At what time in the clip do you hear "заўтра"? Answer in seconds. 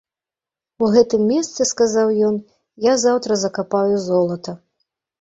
3.05-3.31